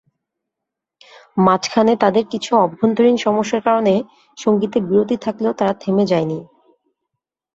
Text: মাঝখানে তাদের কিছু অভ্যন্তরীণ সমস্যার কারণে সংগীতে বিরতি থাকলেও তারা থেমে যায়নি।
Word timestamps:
মাঝখানে 1.37 1.93
তাদের 2.03 2.23
কিছু 2.31 2.51
অভ্যন্তরীণ 2.57 3.15
সমস্যার 3.17 3.61
কারণে 3.67 3.93
সংগীতে 4.37 4.77
বিরতি 4.87 5.15
থাকলেও 5.17 5.53
তারা 5.59 5.73
থেমে 5.81 6.03
যায়নি। 6.05 6.39